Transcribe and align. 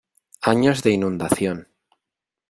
Años 0.41 0.81
de 0.81 0.93
Inundación 0.93 1.67